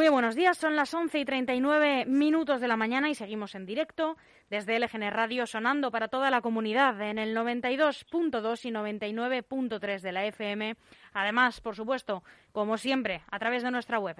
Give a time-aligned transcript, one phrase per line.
[0.00, 3.66] Muy buenos días, son las 11 y 39 minutos de la mañana y seguimos en
[3.66, 4.16] directo
[4.48, 10.24] desde LGN Radio sonando para toda la comunidad en el 92.2 y 99.3 de la
[10.24, 10.76] FM.
[11.12, 14.16] Además, por supuesto, como siempre, a través de nuestra web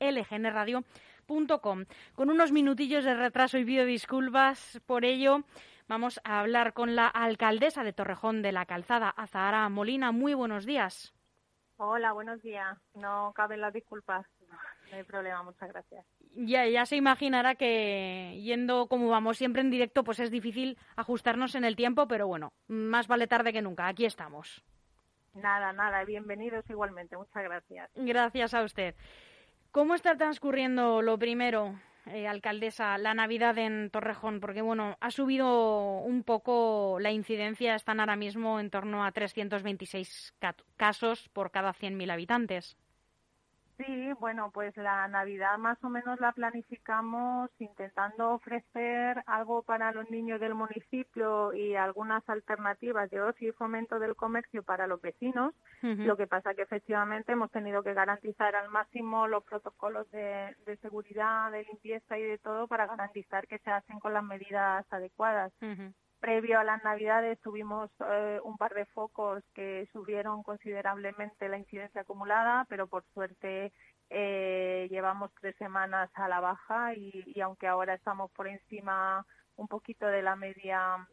[0.00, 0.84] lgnradio.com.
[2.14, 5.42] Con unos minutillos de retraso y pido disculpas por ello.
[5.88, 10.12] Vamos a hablar con la alcaldesa de Torrejón de la Calzada, Azahara Molina.
[10.12, 11.12] Muy buenos días.
[11.78, 12.78] Hola, buenos días.
[12.94, 14.24] No caben las disculpas.
[14.90, 16.04] No hay problema, muchas gracias.
[16.34, 21.54] Ya, ya se imaginará que yendo como vamos siempre en directo, pues es difícil ajustarnos
[21.54, 23.88] en el tiempo, pero bueno, más vale tarde que nunca.
[23.88, 24.62] Aquí estamos.
[25.34, 27.16] Nada, nada, bienvenidos igualmente.
[27.16, 27.90] Muchas gracias.
[27.94, 28.94] Gracias a usted.
[29.70, 34.40] ¿Cómo está transcurriendo lo primero, eh, alcaldesa, la Navidad en Torrejón?
[34.40, 40.34] Porque, bueno, ha subido un poco la incidencia, están ahora mismo en torno a 326
[40.78, 42.78] casos por cada 100.000 habitantes.
[43.76, 50.10] Sí, bueno, pues la Navidad más o menos la planificamos intentando ofrecer algo para los
[50.10, 55.54] niños del municipio y algunas alternativas de ocio y fomento del comercio para los vecinos.
[55.82, 61.50] Lo que pasa que efectivamente hemos tenido que garantizar al máximo los protocolos de, seguridad,
[61.52, 65.52] de limpieza y de todo para garantizar que se hacen con las medidas adecuadas
[66.20, 72.02] previo a las Navidades tuvimos eh, un par de focos que subieron considerablemente la incidencia
[72.02, 73.72] acumulada, pero por suerte
[74.10, 80.06] eh, llevamos tres semanas a la baja y, aunque ahora estamos por encima un poquito
[80.06, 81.06] de la media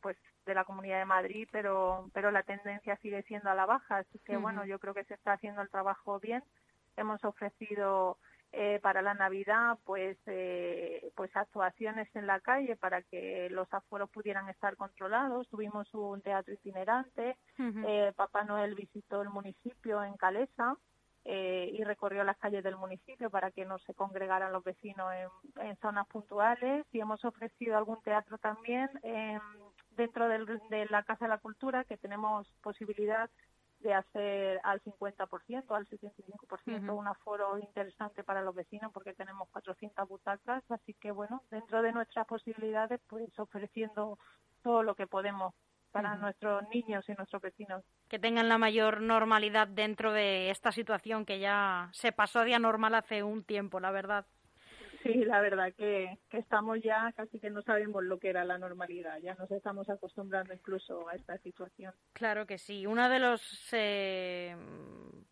[0.00, 3.98] pues de la Comunidad de Madrid, pero pero la tendencia sigue siendo a la baja,
[3.98, 6.42] así que bueno, yo creo que se está haciendo el trabajo bien.
[6.96, 8.18] Hemos ofrecido
[8.56, 14.08] eh, para la Navidad, pues, eh, pues actuaciones en la calle para que los aforos
[14.10, 15.48] pudieran estar controlados.
[15.48, 17.36] Tuvimos un teatro itinerante.
[17.86, 20.76] eh, Papá Noel visitó el municipio en Calesa
[21.24, 25.66] eh, y recorrió las calles del municipio para que no se congregaran los vecinos en,
[25.66, 26.86] en zonas puntuales.
[26.92, 28.88] Y hemos ofrecido algún teatro también
[29.90, 33.30] dentro del, de la Casa de la Cultura, que tenemos posibilidad
[33.84, 40.08] de hacer al 50%, al 75% un aforo interesante para los vecinos porque tenemos 400
[40.08, 44.18] butacas, así que bueno, dentro de nuestras posibilidades, pues ofreciendo
[44.62, 45.54] todo lo que podemos
[45.92, 47.84] para nuestros niños y nuestros vecinos.
[48.08, 52.58] Que tengan la mayor normalidad dentro de esta situación que ya se pasó a día
[52.58, 54.26] normal hace un tiempo, la verdad.
[55.04, 59.18] Sí, la verdad que, estamos ya casi que no sabemos lo que era la normalidad,
[59.22, 61.92] ya nos estamos acostumbrando incluso a esta situación.
[62.14, 64.56] Claro que sí, uno de los eh,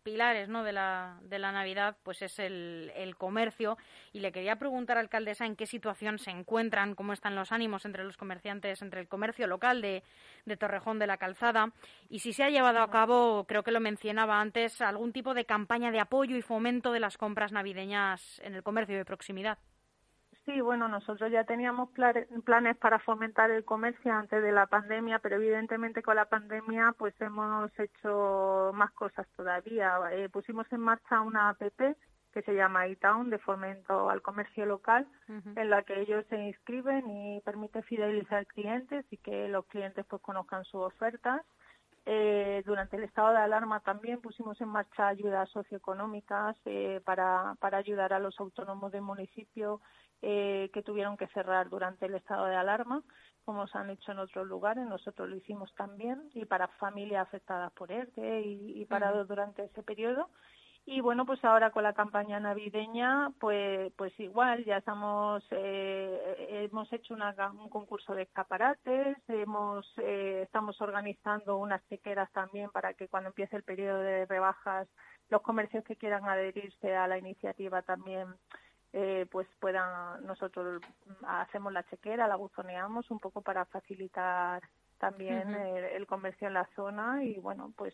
[0.03, 0.63] pilares ¿no?
[0.63, 3.77] de, la, de la Navidad pues es el, el comercio
[4.11, 8.03] y le quería preguntar, alcaldesa, en qué situación se encuentran, cómo están los ánimos entre
[8.03, 10.03] los comerciantes, entre el comercio local de,
[10.45, 11.71] de Torrejón de la Calzada
[12.09, 15.45] y si se ha llevado a cabo, creo que lo mencionaba antes, algún tipo de
[15.45, 19.57] campaña de apoyo y fomento de las compras navideñas en el comercio de proximidad.
[20.45, 25.37] Sí, bueno, nosotros ya teníamos planes para fomentar el comercio antes de la pandemia, pero
[25.37, 29.97] evidentemente con la pandemia pues hemos hecho más cosas todavía.
[30.11, 31.61] Eh, pusimos en marcha una app
[32.33, 37.09] que se llama eTown de fomento al comercio local, en la que ellos se inscriben
[37.09, 41.41] y permite fidelizar clientes y que los clientes pues conozcan sus ofertas.
[42.05, 47.77] Eh, durante el estado de alarma también pusimos en marcha ayudas socioeconómicas eh, para, para
[47.77, 49.79] ayudar a los autónomos del municipio
[50.21, 53.03] eh, que tuvieron que cerrar durante el estado de alarma,
[53.45, 57.71] como se han hecho en otros lugares, nosotros lo hicimos también, y para familias afectadas
[57.73, 60.29] por ERTE y, y parados durante ese periodo.
[60.85, 66.91] Y bueno, pues ahora con la campaña navideña, pues, pues igual, ya estamos, eh, hemos
[66.91, 73.29] hecho un concurso de escaparates, hemos, eh, estamos organizando unas chequeras también para que cuando
[73.29, 74.89] empiece el periodo de rebajas,
[75.29, 78.27] los comercios que quieran adherirse a la iniciativa también
[78.91, 80.81] eh, pues puedan, nosotros
[81.25, 84.61] hacemos la chequera, la buzoneamos un poco para facilitar
[84.99, 87.93] también el, comercio en la zona y bueno, pues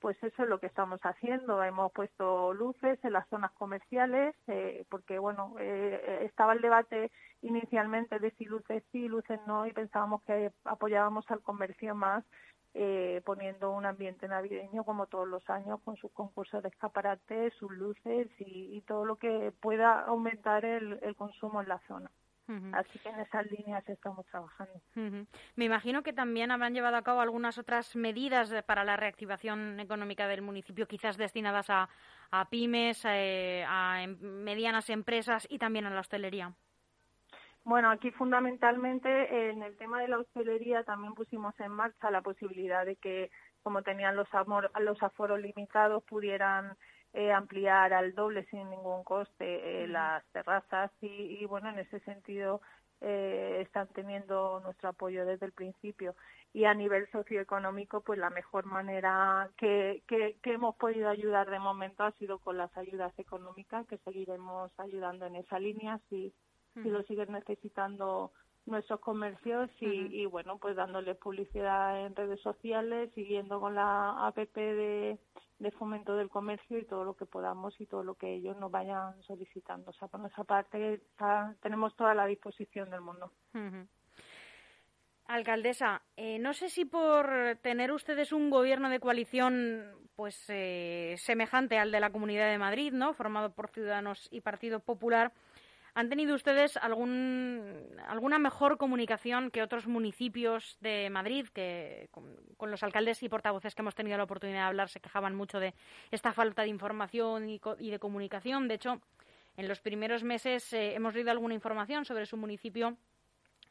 [0.00, 1.62] pues eso es lo que estamos haciendo.
[1.62, 7.10] Hemos puesto luces en las zonas comerciales, eh, porque bueno, eh, estaba el debate
[7.42, 12.24] inicialmente de si luces sí, luces no, y pensábamos que apoyábamos al comercio más
[12.74, 17.72] eh, poniendo un ambiente navideño como todos los años con sus concursos de escaparates, sus
[17.72, 22.10] luces y, todo lo que pueda aumentar el, consumo en la zona.
[22.72, 24.72] Así que en esas líneas estamos trabajando.
[24.94, 30.26] Me imagino que también habrán llevado a cabo algunas otras medidas para la reactivación económica
[30.28, 31.88] del municipio, quizás destinadas a,
[32.50, 36.54] pymes, eh, a em, medianas empresas y también a la hostelería.
[37.64, 42.86] Bueno, aquí fundamentalmente en el tema de la hostelería también pusimos en marcha la posibilidad
[42.86, 43.30] de que,
[43.62, 44.28] como tenían los,
[44.80, 46.78] los aforos limitados, pudieran
[47.14, 52.60] eh, ampliar al doble sin ningún coste eh, las terrazas y, bueno, en ese sentido
[53.00, 56.14] eh, están teniendo nuestro apoyo desde el principio.
[56.52, 62.04] Y a nivel socioeconómico, pues la mejor manera que, que, hemos podido ayudar de momento
[62.04, 66.32] ha sido con las ayudas económicas, que seguiremos ayudando en esa línea si,
[66.74, 68.32] si lo siguen necesitando
[68.68, 75.18] nuestros comercios y, bueno, pues dándoles publicidad en redes sociales, siguiendo con la APP de,
[75.78, 79.20] fomento del comercio y todo lo que podamos y todo lo que ellos nos vayan
[79.22, 79.90] solicitando.
[79.90, 81.00] O sea, por nuestra parte
[81.60, 83.32] tenemos toda la disposición del mundo.
[85.26, 91.78] Alcaldesa, eh, no sé si por tener ustedes un gobierno de coalición pues eh, semejante
[91.78, 93.12] al de la Comunidad de Madrid, ¿no?
[93.12, 95.32] Formado por Ciudadanos y Partido Popular,
[95.98, 102.84] ¿Han tenido ustedes algún, alguna mejor comunicación que otros municipios de Madrid, que con, los
[102.84, 105.74] alcaldes y portavoces que hemos tenido la oportunidad de hablar se quejaban mucho de
[106.12, 108.68] esta falta de información y, de comunicación?
[108.68, 109.00] De hecho,
[109.56, 112.96] en los primeros meses eh, hemos leído alguna información sobre su municipio,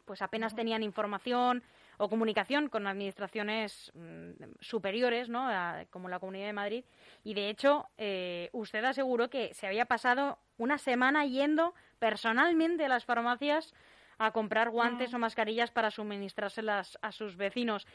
[0.04, 1.64] pues apenas tenían información
[1.98, 5.50] o comunicación con administraciones mm, superiores, ¿no?
[5.92, 6.86] como la Comunidad de Madrid.
[7.24, 12.90] Y de hecho, eh, usted aseguró que se había pasado una semana yendo personalmente a
[12.90, 13.74] las farmacias
[14.18, 17.86] a comprar guantes o mascarillas para suministrárselas a sus vecinos.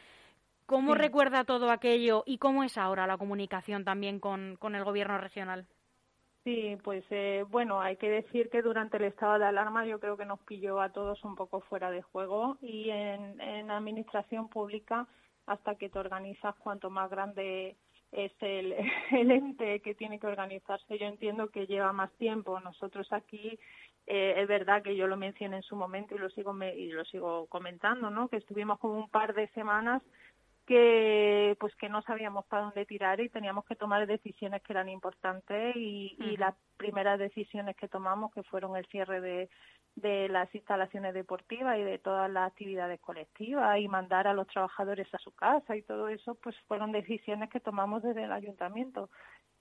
[0.67, 5.19] ¿Cómo recuerda todo aquello y cómo es ahora la comunicación también con, con el gobierno
[5.19, 5.67] regional?
[6.45, 10.17] Sí, pues eh, bueno, hay que decir que durante el estado de alarma yo creo
[10.17, 15.07] que nos pilló a todos un poco fuera de juego y en, en administración pública
[15.47, 17.77] hasta que te organizas cuanto más grande
[18.13, 18.75] es el,
[19.13, 20.99] el ente que tiene que organizarse.
[20.99, 22.61] Yo entiendo que lleva más tiempo.
[22.61, 23.59] Nosotros aquí
[24.07, 27.05] eh, es verdad que yo lo mencioné en su momento y lo sigo y lo
[27.05, 28.29] sigo comentando, ¿no?
[28.29, 30.03] Que estuvimos como un par de semanas
[30.67, 34.89] que pues que no sabíamos para dónde tirar y teníamos que tomar decisiones que eran
[34.89, 39.51] importantes y, y las primeras decisiones que tomamos que fueron el cierre de,
[39.97, 45.13] de las instalaciones deportivas y de todas las actividades colectivas y mandar a los trabajadores
[45.13, 49.11] a su casa y todo eso pues fueron decisiones que tomamos desde el ayuntamiento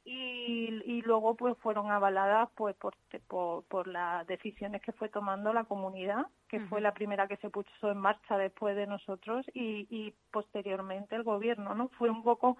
[0.03, 2.95] y, y luego pues fueron avaladas pues por,
[3.27, 7.49] por, por las decisiones que fue tomando la comunidad que fue la primera que se
[7.49, 12.57] puso en marcha después de nosotros y, y posteriormente el gobierno no fue un poco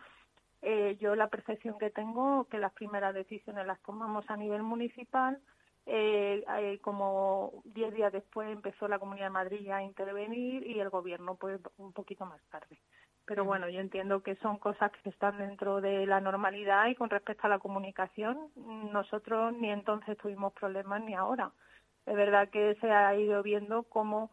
[0.61, 5.39] eh, yo la percepción que tengo que las primeras decisiones las tomamos a nivel municipal
[5.88, 10.89] eh, eh, como diez días después empezó la Comunidad de Madrid a intervenir y el
[10.89, 12.77] gobierno pues un poquito más tarde
[13.31, 17.10] pero bueno, yo entiendo que son cosas que están dentro de la normalidad y con
[17.10, 18.51] respecto a la comunicación,
[18.92, 21.54] nosotros ni entonces tuvimos problemas ni ahora.
[22.06, 24.31] Es verdad que se ha ido viendo cómo,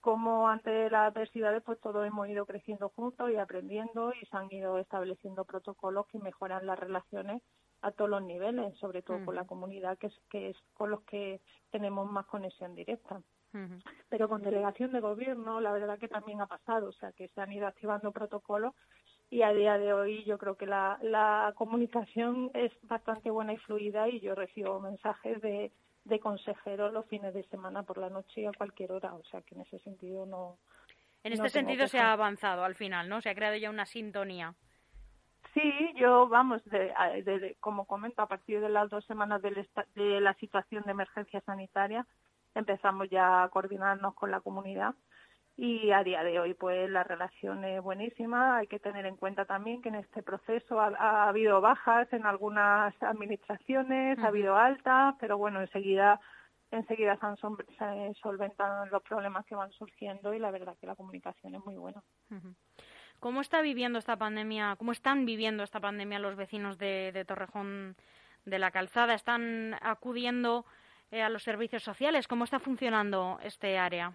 [0.00, 4.50] cómo ante las adversidades pues todos hemos ido creciendo juntos y aprendiendo y se han
[4.50, 7.42] ido estableciendo protocolos que mejoran las relaciones
[7.82, 11.02] a todos los niveles, sobre todo con la comunidad que es, que es con los
[11.02, 13.20] que tenemos más conexión directa.
[14.08, 17.40] Pero con delegación de gobierno, la verdad que también ha pasado, o sea, que se
[17.40, 18.74] han ido activando protocolos
[19.30, 23.56] y a día de hoy yo creo que la, la comunicación es bastante buena y
[23.58, 25.72] fluida y yo recibo mensajes de,
[26.04, 29.40] de consejeros los fines de semana por la noche y a cualquier hora, o sea
[29.42, 30.58] que en ese sentido no.
[31.24, 33.20] En este sentido se ha avanzado al final, ¿no?
[33.20, 34.54] Se ha creado ya una sintonía.
[35.54, 40.82] Sí, yo, vamos, de, como comento, a partir de las dos semanas de la situación
[40.84, 42.06] de emergencia sanitaria,
[42.54, 44.94] empezamos ya a coordinarnos con la comunidad
[45.56, 48.58] y a día de hoy pues la relación es buenísima.
[48.58, 52.94] Hay que tener en cuenta también que en este proceso ha, habido bajas en algunas
[53.02, 56.20] administraciones, ha habido altas, pero bueno, enseguida
[56.70, 61.64] enseguida se, solventan los problemas que van surgiendo y la verdad que la comunicación es
[61.66, 62.02] muy buena.
[63.20, 64.76] ¿Cómo está viviendo esta pandemia?
[64.76, 67.94] ¿Cómo están viviendo esta pandemia los vecinos de, de Torrejón
[68.46, 69.12] de la Calzada?
[69.12, 70.64] ¿Están acudiendo
[71.12, 72.26] eh, a los servicios sociales.
[72.26, 74.14] ¿Cómo está funcionando este área?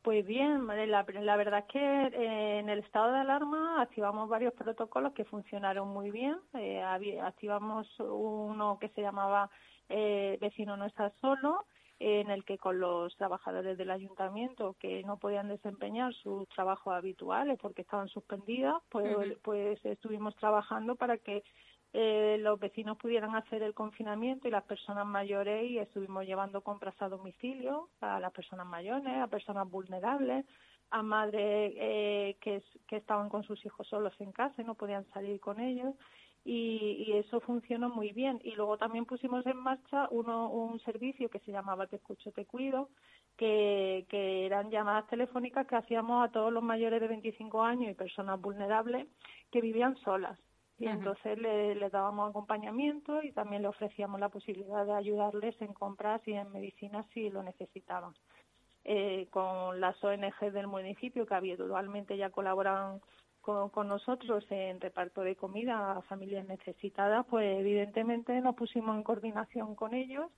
[0.00, 1.02] Pues bien, la,
[1.36, 6.12] verdad es que eh, en el estado de alarma activamos varios protocolos que funcionaron muy
[6.12, 6.36] bien.
[6.52, 6.80] Eh,
[7.20, 9.50] activamos uno que se llamaba
[9.88, 11.66] Vecino no está solo,
[11.98, 17.58] en el que con los trabajadores del ayuntamiento que no podían desempeñar sus trabajos habituales
[17.60, 21.42] porque estaban suspendidos, pues, pues estuvimos trabajando para que
[21.96, 27.00] eh, los vecinos pudieran hacer el confinamiento y las personas mayores y estuvimos llevando compras
[27.00, 30.44] a domicilio a las personas mayores, a personas vulnerables,
[30.90, 35.38] a madres eh, que, estaban con sus hijos solos en casa y no podían salir
[35.38, 35.94] con ellos.
[36.44, 38.40] Y, y, eso funcionó muy bien.
[38.42, 42.44] Y luego también pusimos en marcha uno, un servicio que se llamaba Te Escucho, Te
[42.44, 42.88] Cuido,
[43.36, 47.94] que, que eran llamadas telefónicas que hacíamos a todos los mayores de 25 años y
[47.94, 49.06] personas vulnerables
[49.52, 50.40] que vivían solas
[50.78, 55.72] y entonces le, le, dábamos acompañamiento y también le ofrecíamos la posibilidad de ayudarles en
[55.72, 58.12] compras y en medicinas si lo necesitaban.
[58.86, 63.00] Eh, con las ONG del municipio que habitualmente ya colaboran
[63.40, 69.02] con, con, nosotros en reparto de comida a familias necesitadas, pues evidentemente nos pusimos en
[69.02, 70.30] coordinación con ellos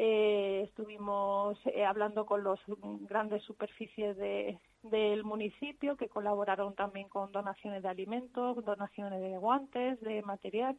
[0.00, 2.60] eh, estuvimos eh, hablando con los
[3.08, 10.00] grandes superficies de, del municipio que colaboraron también con donaciones de alimentos, donaciones de guantes,
[10.00, 10.78] de material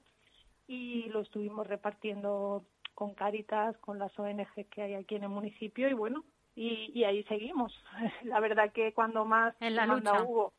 [0.67, 2.63] y lo estuvimos repartiendo
[2.95, 6.23] con Caritas, con las ONG que hay aquí en el municipio y bueno,
[6.55, 7.73] y, y ahí seguimos.
[8.23, 10.23] La verdad que cuando más en la lucha.
[10.23, 10.53] hubo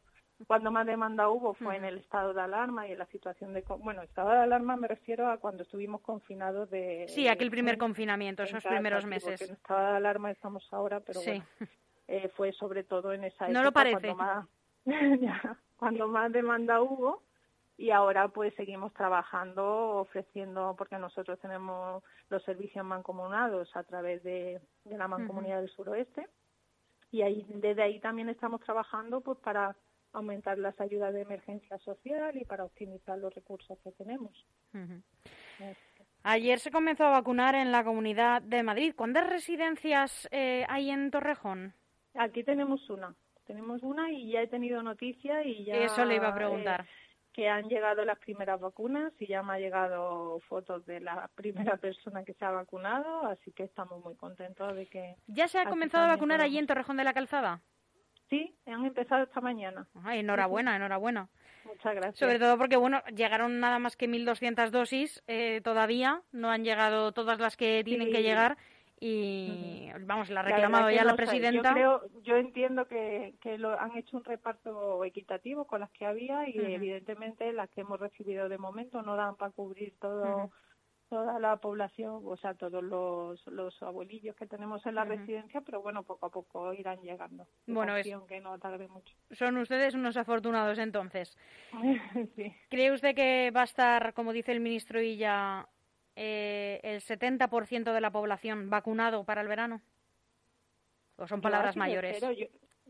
[0.47, 3.65] cuando más demanda hubo fue en el estado de alarma y en la situación de
[3.79, 8.43] bueno estado de alarma me refiero a cuando estuvimos confinados de sí aquel primer confinamiento
[8.43, 11.45] esos primeros meses en estado de alarma estamos ahora pero bueno
[12.09, 14.47] eh, fue sobre todo en esa época no lo parece cuando más
[15.77, 17.23] cuando más demanda hubo
[17.77, 24.61] y ahora pues seguimos trabajando ofreciendo porque nosotros tenemos los servicios mancomunados a través de,
[24.85, 26.29] de la mancomunidad del suroeste
[27.11, 29.77] y ahí desde ahí también estamos trabajando pues para
[30.13, 34.33] aumentar las ayudas de emergencia social y para optimizar los recursos que tenemos.
[36.23, 38.95] Ayer se comenzó a vacunar en la Comunidad de Madrid.
[38.95, 41.75] ¿Cuántas residencias eh, hay en Torrejón?
[42.15, 43.15] Aquí tenemos una.
[43.47, 45.77] Tenemos una y ya he tenido noticia y ya.
[45.77, 46.83] Eso le iba a preguntar.
[46.83, 51.31] Eh, que han llegado las primeras vacunas y ya me ha llegado fotos de la
[51.35, 55.17] primera persona que se ha vacunado, así que estamos muy contentos de que.
[55.27, 57.63] ¿Ya se ha comenzado a vacunar allí en Torrejón de la Calzada?
[58.31, 59.87] Sí, han empezado esta mañana.
[60.11, 61.29] Enhorabuena, enhorabuena.
[61.65, 62.19] Muchas gracias.
[62.19, 67.13] Sobre todo porque, bueno, llegaron nada más que 1.200 dosis eh, todavía, no han llegado
[67.13, 68.57] todas las que tienen que llegar
[69.01, 71.71] y, vamos, la ha reclamado ya la presidenta.
[71.71, 76.07] Yo, creo, yo entiendo que, que lo, han hecho un reparto equitativo con las que
[76.07, 80.51] había y, evidentemente, las que hemos recibido de momento no dan para cubrir todo
[81.11, 85.83] toda la población, o sea, todos los, los abuelillos que tenemos en la residencia, pero
[85.83, 87.49] bueno, poco a poco irán llegando.
[87.67, 89.13] Bueno, es, que no tarde mucho.
[89.33, 91.37] Son ustedes unos afortunados entonces.
[92.37, 92.55] sí.
[92.71, 95.69] ¿Cree usted que va a estar, como dice el ministro Illa,
[96.15, 99.83] eh, el 70% de la población vacunado para el verano?
[101.17, 102.23] ¿O son palabras mayores?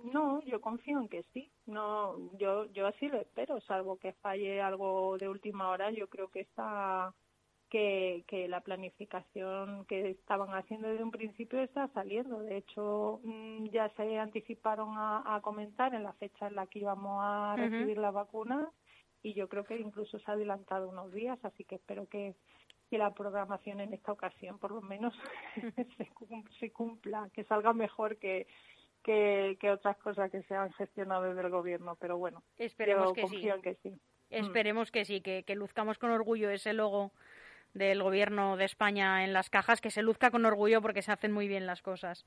[0.04, 1.50] no, yo confío en que sí.
[1.64, 5.90] No, yo, yo así lo espero, salvo que falle algo de última hora.
[5.90, 7.14] Yo creo que está
[7.70, 12.40] que, que la planificación que estaban haciendo desde un principio está saliendo.
[12.40, 16.80] De hecho, mm, ya se anticiparon a, a comentar en la fecha en la que
[16.80, 18.70] íbamos a recibir la vacuna
[19.22, 22.34] y yo creo que incluso se ha adelantado unos días, así que espero que,
[22.88, 25.14] que la programación en esta ocasión por lo menos
[26.58, 28.46] se, cumpla, que salga mejor que,
[29.02, 33.22] que, que, otras cosas que se han gestionado desde el gobierno, pero bueno, esperemos que
[33.22, 34.00] confío En que sí.
[34.30, 37.12] Esperemos que sí, que, que luzcamos con orgullo ese logo
[37.74, 41.32] del gobierno de España en las cajas, que se luzca con orgullo porque se hacen
[41.32, 42.24] muy bien las cosas.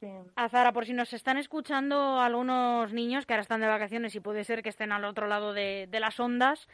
[0.00, 0.08] Sí.
[0.34, 4.44] Azara, por si nos están escuchando algunos niños que ahora están de vacaciones y puede
[4.44, 6.68] ser que estén al otro lado de, de las ondas,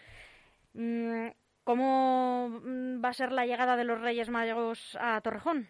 [0.73, 1.29] mm,
[1.65, 5.69] ¿cómo mm, va a ser la llegada de los Reyes Magos a Torrejón?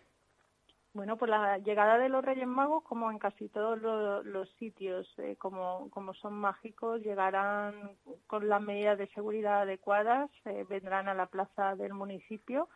[0.98, 5.08] Bueno, pues la llegada de los Reyes Magos, como en casi todos los, los sitios,
[5.18, 7.92] eh, como, como son mágicos, llegarán
[8.26, 12.68] con las medidas de seguridad adecuadas, eh, vendrán a la plaza del municipio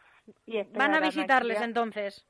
[0.47, 2.25] y van a visitarles entonces.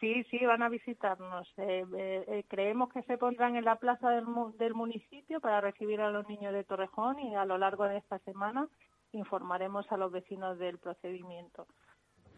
[0.00, 1.50] Sí, sí, van a visitarnos.
[1.56, 4.26] Eh, creemos que se pondrán en la plaza del,
[4.58, 8.18] del municipio para recibir a los niños de Torrejón y a lo largo de esta
[8.18, 8.68] semana
[9.12, 11.66] informaremos a los vecinos del procedimiento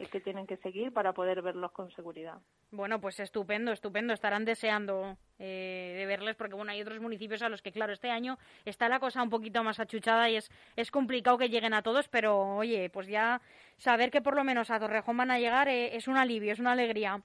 [0.08, 2.38] que tienen que seguir para poder verlos con seguridad.
[2.70, 4.12] Bueno, pues estupendo, estupendo.
[4.12, 8.10] Estarán deseando eh, de verles porque bueno, hay otros municipios a los que, claro, este
[8.10, 11.82] año está la cosa un poquito más achuchada y es, es complicado que lleguen a
[11.82, 13.40] todos, pero oye, pues ya
[13.76, 16.60] saber que por lo menos a Torrejón van a llegar eh, es un alivio, es
[16.60, 17.22] una alegría.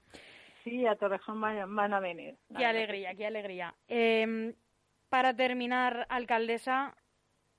[0.64, 2.36] Sí, a Torrejón van, a venir.
[2.56, 3.74] Qué alegría, qué alegría.
[3.88, 4.54] Eh,
[5.08, 6.96] para terminar, alcaldesa,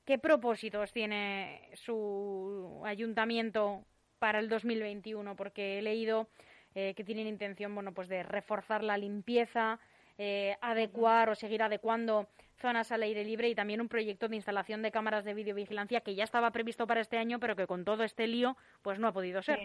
[0.05, 3.85] ¿qué propósitos tiene su ayuntamiento
[4.19, 6.27] para el 2021, porque he leído
[6.75, 9.79] eh, que tienen intención, bueno, pues de reforzar la limpieza,
[10.17, 14.81] eh, adecuar o seguir adecuando zonas al aire libre y también un proyecto de instalación
[14.81, 18.03] de cámaras de videovigilancia que ya estaba previsto para este año, pero que con todo
[18.03, 19.59] este lío, pues no ha podido ser.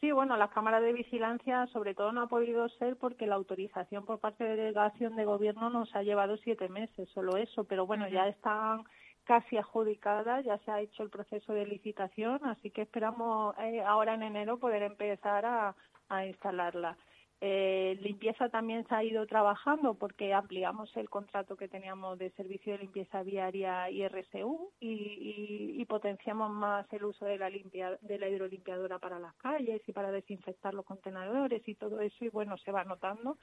[0.00, 0.10] Sí.
[0.10, 4.20] bueno, las cámaras de vigilancia sobre todo no ha podido ser porque la autorización por
[4.20, 8.26] parte de delegación de gobierno nos ha llevado siete meses, solo eso, pero bueno, ya
[8.28, 8.84] están
[9.24, 14.14] casi adjudicada, ya se ha hecho el proceso de licitación, así que esperamos eh, ahora
[14.14, 15.74] en enero poder empezar a,
[16.08, 16.96] a instalarla.
[17.44, 22.72] Eh, limpieza también se ha ido trabajando porque ampliamos el contrato que teníamos de servicio
[22.72, 28.20] de limpieza viaria y RSU y, y, potenciamos más el uso de la, limpia, de
[28.20, 32.56] la hidrolimpiadora para las calles y para desinfectar los contenedores y todo eso y bueno,
[32.58, 33.36] se va notando.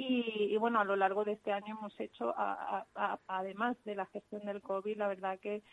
[0.00, 2.32] Y, bueno, a lo largo de este año hemos hecho,
[3.26, 5.64] además de la gestión del COVID, la verdad que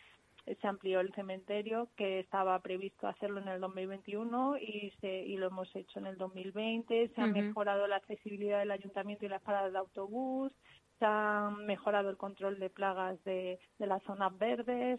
[0.60, 5.46] se amplió el cementerio que estaba previsto hacerlo en el 2021 y, se, y lo
[5.46, 7.12] hemos hecho en el 2020.
[7.14, 10.52] Se ha mejorado la accesibilidad del ayuntamiento y las paradas de autobús,
[10.98, 14.98] se ha mejorado el control de plagas de, de las zonas verdes,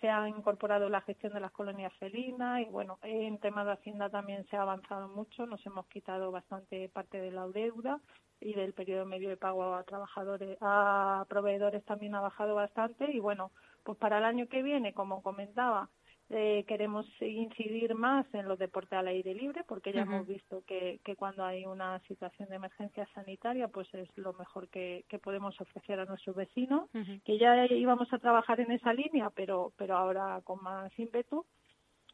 [0.00, 4.10] se ha incorporado la gestión de las colonias felinas y bueno, en temas de Hacienda
[4.10, 8.00] también se ha avanzado mucho, nos hemos quitado bastante parte de la deuda
[8.44, 13.10] y del periodo medio de pago a trabajadores, a proveedores también ha bajado bastante.
[13.10, 13.50] Y bueno,
[13.82, 15.88] pues para el año que viene, como comentaba,
[16.30, 20.98] eh, queremos incidir más en los deportes al aire libre porque ya hemos visto que,
[21.04, 25.60] que, cuando hay una situación de emergencia sanitaria pues es lo mejor que, que podemos
[25.60, 26.88] ofrecer a nuestros vecinos
[27.26, 31.44] que ya íbamos a trabajar en esa línea pero pero ahora con más ímpetu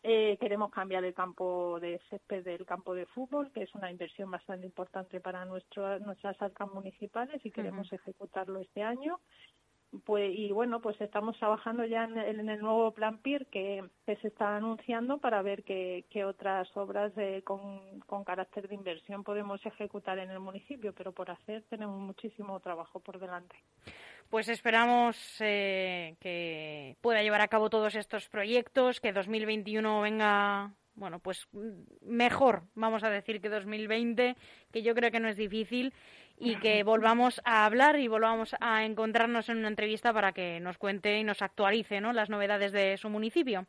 [0.03, 4.31] eh, queremos cambiar el campo de césped del campo de fútbol, que es una inversión
[4.31, 9.21] bastante importante para nuestro, nuestras arcas municipales y queremos ejecutarlo este año
[10.05, 14.57] pues y bueno pues estamos trabajando ya en el, nuevo plan PIR que, se está
[14.57, 17.13] anunciando para ver qué, otras obras
[17.45, 22.59] con, con, carácter de inversión podemos ejecutar en el municipio pero por hacer tenemos muchísimo
[22.61, 23.57] trabajo por delante.
[24.29, 31.19] Pues esperamos eh, que pueda llevar a cabo todos estos proyectos que 2021 venga bueno,
[31.19, 31.49] pues
[32.03, 34.37] mejor, vamos a decir que 2020,
[34.71, 35.95] que yo creo que no es difícil
[36.41, 40.79] y que volvamos a hablar y volvamos a encontrarnos en una entrevista para que nos
[40.79, 42.15] cuente y nos actualice ¿no?
[42.15, 43.67] las novedades de su municipio.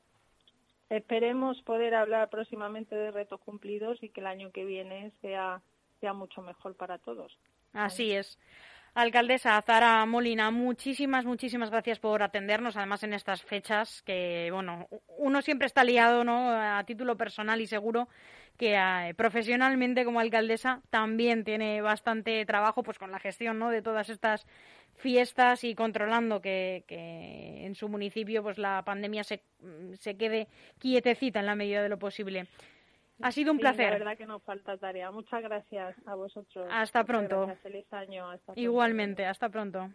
[0.89, 5.61] Esperemos poder hablar próximamente de retos cumplidos y que el año que viene sea,
[5.99, 7.37] sea mucho mejor para todos.
[7.73, 8.39] Así es.
[8.93, 15.41] Alcaldesa Zara Molina, muchísimas, muchísimas gracias por atendernos, además en estas fechas que, bueno, uno
[15.41, 16.51] siempre está liado, ¿no?
[16.51, 18.09] A título personal y seguro
[18.57, 23.70] que eh, profesionalmente como alcaldesa también tiene bastante trabajo pues con la gestión ¿no?
[23.70, 24.46] de todas estas
[24.98, 29.42] fiestas y controlando que, que en su municipio pues la pandemia se,
[30.00, 30.48] se quede
[30.79, 32.48] quietecita en la medida de lo posible.
[33.24, 33.92] Ha sido un placer.
[33.92, 35.12] La verdad que nos falta tarea.
[35.12, 36.68] Muchas gracias a vosotros.
[36.72, 37.51] Hasta pronto.
[37.62, 38.25] Feliz año.
[38.55, 39.90] Igualmente, hasta pronto.